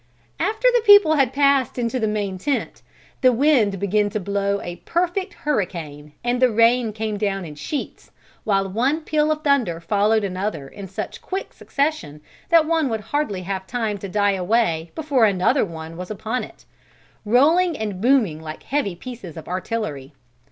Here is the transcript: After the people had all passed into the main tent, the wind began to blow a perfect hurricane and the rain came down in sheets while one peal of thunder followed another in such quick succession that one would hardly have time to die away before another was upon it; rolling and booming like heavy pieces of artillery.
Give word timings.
After 0.39 0.67
the 0.73 0.81
people 0.83 1.13
had 1.17 1.27
all 1.27 1.33
passed 1.35 1.77
into 1.77 1.99
the 1.99 2.07
main 2.07 2.39
tent, 2.39 2.81
the 3.21 3.31
wind 3.31 3.79
began 3.79 4.09
to 4.09 4.19
blow 4.19 4.59
a 4.61 4.77
perfect 4.77 5.35
hurricane 5.35 6.13
and 6.23 6.41
the 6.41 6.49
rain 6.49 6.91
came 6.91 7.17
down 7.17 7.45
in 7.45 7.53
sheets 7.53 8.09
while 8.43 8.67
one 8.67 9.01
peal 9.01 9.31
of 9.31 9.43
thunder 9.43 9.79
followed 9.79 10.23
another 10.23 10.67
in 10.67 10.87
such 10.87 11.21
quick 11.21 11.53
succession 11.53 12.21
that 12.49 12.65
one 12.65 12.89
would 12.89 13.01
hardly 13.13 13.43
have 13.43 13.67
time 13.67 13.99
to 13.99 14.09
die 14.09 14.31
away 14.31 14.89
before 14.95 15.25
another 15.25 15.63
was 15.63 16.09
upon 16.09 16.43
it; 16.43 16.65
rolling 17.23 17.77
and 17.77 18.01
booming 18.01 18.41
like 18.41 18.63
heavy 18.63 18.95
pieces 18.95 19.37
of 19.37 19.47
artillery. 19.47 20.13